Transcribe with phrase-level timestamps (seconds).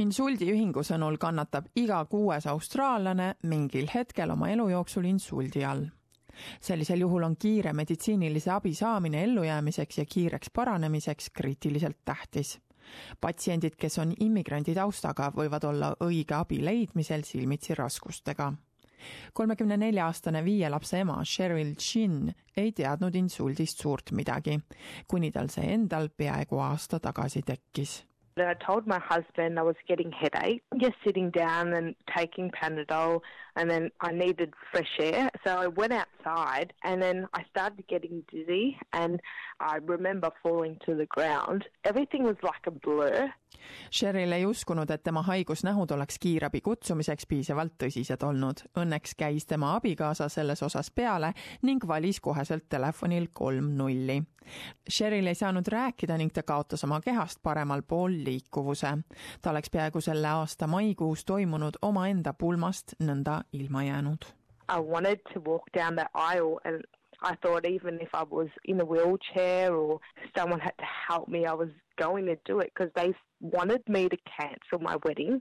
[0.00, 5.84] insuldiühingu sõnul kannatab iga kuues austraallane mingil hetkel oma elu jooksul insuldi all.
[6.60, 12.58] sellisel juhul on kiire meditsiinilise abi saamine ellujäämiseks ja kiireks paranemiseks kriitiliselt tähtis.
[13.20, 18.52] patsiendid, kes on immigrandi taustaga, võivad olla õige abi leidmisel silmitsi raskustega
[19.32, 24.60] kolmekümne nelja aastane viie lapse ema Cheryl Chin ei teadnud insuldist suurt midagi,
[25.08, 28.02] kuni tal see endal peaaegu aasta tagasi tekkis
[28.36, 33.20] I told my husband I was getting headache, just sitting down and taking Panadol,
[33.56, 35.30] and then I needed fresh air.
[35.44, 39.20] So I went outside, and then I started getting dizzy, and
[39.60, 41.64] I remember falling to the ground.
[41.84, 43.32] Everything was like a blur.
[43.90, 48.62] Cheryl ei uskunud, et tema haigusnähud oleks kiirabi kutsumiseks piisavalt tõsised olnud.
[48.78, 54.20] Õnneks käis tema abikaasa selles osas peale ning valis koheselt telefonil kolm nulli.
[54.90, 58.98] Cheryl ei saanud rääkida ning ta kaotas oma kehast paremal pool liikuvuse.
[59.42, 64.24] ta oleks peaaegu selle aasta maikuus toimunud omaenda pulmast nõnda ilma jäänud.
[64.76, 66.84] I wanted to walk down the aisle and
[67.22, 70.00] I thought even if I was in a wheelchair or
[70.36, 74.08] someone had to help me, I was going to do it because they wanted me
[74.08, 75.40] to cancel my wedding.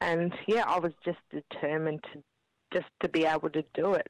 [0.00, 2.22] And yeah, I was just determined to
[2.72, 4.08] just to be able to do it.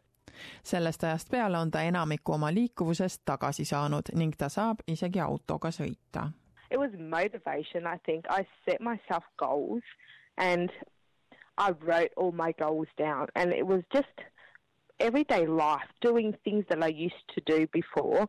[0.63, 5.71] Sellest ajast peale on ta enamiku oma liikuvusest tagasi saanud ning ta saab isegi autoga
[5.71, 6.31] sõita.
[6.71, 8.25] It was motivation, I think.
[8.31, 9.83] I set myself goals
[10.37, 10.71] and
[11.59, 14.25] I wrote all my goals down and it was just
[15.01, 18.27] everyday life, doing things that I used to do before.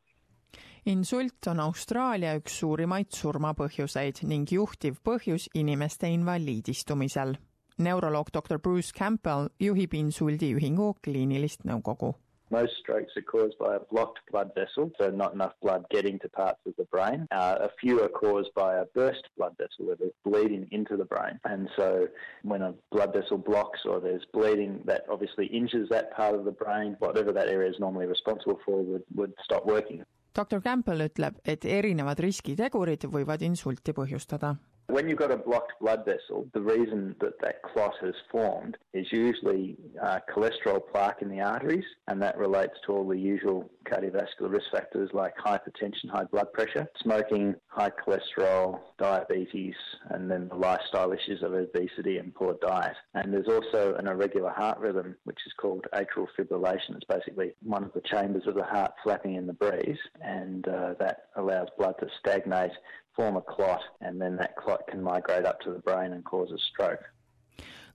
[0.85, 7.35] insult on Austraalia üks suurimaid surmapõhjuseid ning juhtiv põhjus inimeste invaliidistumisel.
[7.77, 12.15] Neuroloog doktor Bruce Campbell juhib insuldiühingu kliinilist nõukogu
[12.51, 16.29] Most strokes are caused by a blocked blood vessel, so not enough blood getting to
[16.29, 17.27] parts of the brain.
[17.31, 21.05] Uh, a few are caused by a burst blood vessel where there's bleeding into the
[21.05, 21.39] brain.
[21.43, 22.07] And so
[22.43, 26.51] when a blood vessel blocks or there's bleeding, that obviously injures that part of the
[26.51, 26.95] brain.
[26.99, 30.03] Whatever that area is normally responsible for would, would stop working.
[30.35, 34.57] doktor Campbell ütleb, et erinevad riskitegurid võivad insulti põhjustada
[34.95, 39.05] When you've got a blocked blood vessel, the reason that that clot has formed is
[39.11, 44.49] usually uh, cholesterol plaque in the arteries, and that relates to all the usual cardiovascular
[44.49, 49.75] risk factors like hypertension, high blood pressure, smoking, high cholesterol, diabetes,
[50.11, 52.95] and then the lifestyle issues of obesity and poor diet.
[53.15, 56.95] And there's also an irregular heart rhythm, which is called atrial fibrillation.
[56.95, 60.93] It's basically one of the chambers of the heart flapping in the breeze, and uh,
[60.99, 62.71] that allows blood to stagnate
[63.15, 66.51] form a clot and then that clot can migrate up to the brain and cause
[66.53, 67.03] a stroke.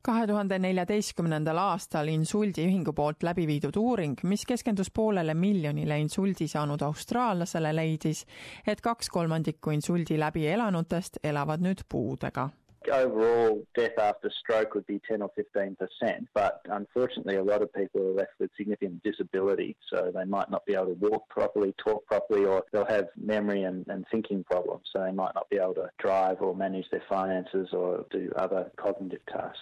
[0.02, 6.80] kahe tuhande neljateistkümnendal aastal insuldiühingu poolt läbi viidud uuring, mis keskendus poolele miljonile insuldi saanud
[6.86, 8.24] austraallasele, leidis,
[8.66, 12.48] et kaks kolmandikku insuldi läbi elanutest elavad nüüd puudega
[12.88, 17.72] overall death after stroke would be 10 or 15 percent, but unfortunately, a lot of
[17.74, 21.74] people are left with significant disability, so they might not be able to walk properly,
[21.84, 25.56] talk properly, or they'll have memory and, and thinking problems, so they might not be
[25.56, 29.58] able to drive or manage their finances or do other cognitive tasks.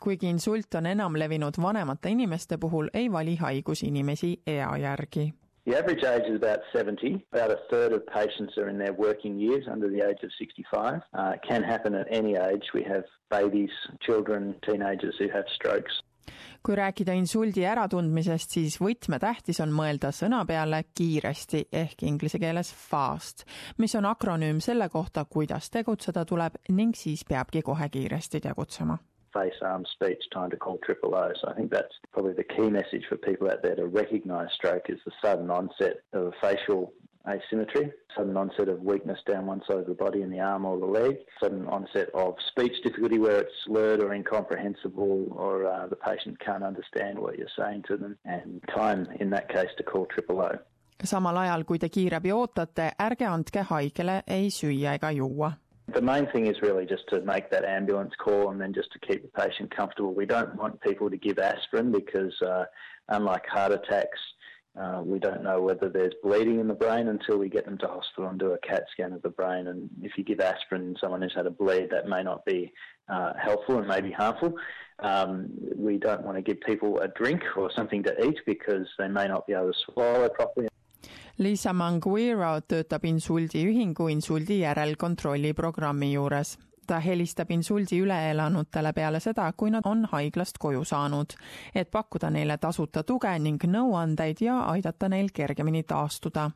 [0.00, 5.32] kuigi insult on enam levinud vanemate inimeste puhul, ei vali haigus inimesi ea järgi
[5.66, 7.26] The average age is about 70.
[7.32, 11.02] About a third of patients are in their working years under the age of 65.
[11.12, 12.70] Uh, it can happen at any age.
[12.72, 16.02] We have babies, children, teenagers who have strokes.
[16.62, 23.44] kui rääkida insuldi äratundmisest, siis võtmetähtis on mõelda sõna peale kiiresti ehk inglise keeles fast,
[23.78, 28.98] mis on akronüüm selle kohta, kuidas tegutseda tuleb ning siis peabki kohe kiiresti tegutsema
[29.36, 31.30] face, arm, speech, time to call triple O.
[31.40, 34.86] So I think that's probably the key message for people out there to recognise stroke
[34.88, 36.92] is the sudden onset of facial
[37.28, 40.78] asymmetry, sudden onset of weakness down one side of the body in the arm or
[40.78, 45.96] the leg, sudden onset of speech difficulty where it's slurred or incomprehensible or uh, the
[45.96, 50.06] patient can't understand what you're saying to them, and time in that case to call
[50.06, 50.52] triple O.
[51.02, 55.52] samal ajal, kui te kiirabi ootate, ärge andke haigele ei süüa ega juua
[55.88, 58.98] The main thing is really just to make that ambulance call and then just to
[58.98, 60.14] keep the patient comfortable.
[60.14, 62.64] We don't want people to give aspirin because, uh,
[63.08, 64.18] unlike heart attacks,
[64.78, 67.86] uh, we don't know whether there's bleeding in the brain until we get them to
[67.86, 69.68] hospital and do a CAT scan of the brain.
[69.68, 72.72] And if you give aspirin to someone who's had a bleed, that may not be
[73.08, 74.54] uh, helpful and may be harmful.
[74.98, 79.08] Um, we don't want to give people a drink or something to eat because they
[79.08, 80.68] may not be able to swallow properly.
[81.38, 86.58] Liisa Manguiro töötab insuldiühingu insuldi järelkontrolli programmi juures.
[86.86, 91.34] ta helistab insuldi üle elanutele peale seda, kui nad on haiglast koju saanud,
[91.74, 96.50] et pakkuda neile tasuta tuge ning nõuandeid ja aidata neil kergemini taastuda.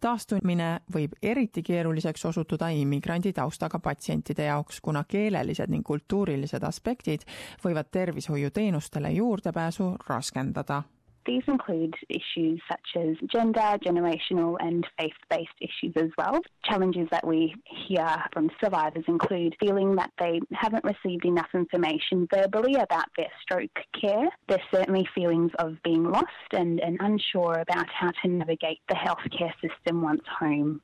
[0.00, 7.24] taastumine võib eriti keeruliseks osutuda immigrandi taustaga patsientide jaoks, kuna keelelised ning kultuurilised aspektid
[7.64, 10.82] võivad tervishoiuteenustele juurdepääsu raskendada
[11.28, 16.40] These include issues such as gender, generational, and faith based issues as well.
[16.64, 17.54] Challenges that we
[17.86, 23.78] hear from survivors include feeling that they haven't received enough information verbally about their stroke
[24.00, 24.30] care.
[24.48, 29.52] There's certainly feelings of being lost and, and unsure about how to navigate the healthcare
[29.60, 30.80] system once home.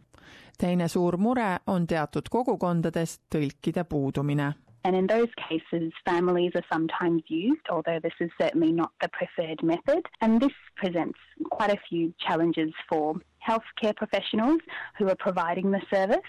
[0.58, 4.52] teine suur mure on teatud kogukondades tõlkide puudumine
[4.84, 9.62] And in those cases, families are sometimes used, although this is certainly not the preferred
[9.62, 10.06] method.
[10.20, 11.19] And this presents
[11.50, 13.14] quite a few challenges for
[13.46, 14.60] healthcare professionals
[14.98, 16.20] who are providing the service.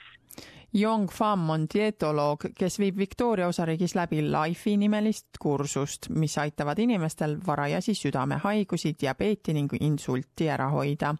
[0.75, 7.37] Yong Pham on dietoloog, kes viib Victoria osariigis läbi Life'i nimelist kursust, mis aitavad inimestel
[7.47, 11.15] varajasi südamehaigusi, diabeeti ning insulti ära hoida.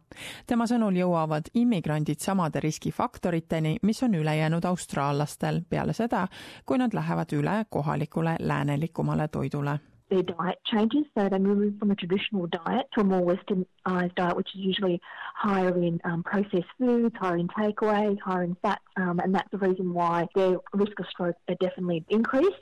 [0.48, 6.28] tema sõnul jõuavad immigrandid samade riskifaktoriteni, mis on ülejäänud austraallastel peale seda,
[6.66, 9.80] kui nad lähevad üle kohalikule läänelikumale toidule
[10.10, 11.06] their diet changes.
[11.18, 15.02] So they move from a traditional diet to a more westernized diet, which is usually
[15.36, 19.57] higher in um, processed foods, higher in takeaway, higher in fats, um, and that's the
[19.57, 22.62] reason why their risk of stroke are definitely increased.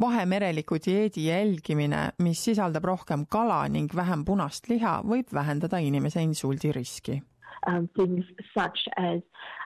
[0.00, 6.72] vahemereliku dieedi jälgimine, mis sisaldab rohkem kala ning vähem punast liha, võib vähendada inimese insuldi
[6.72, 7.20] riski
[7.66, 8.24] um, things
[8.56, 9.20] such as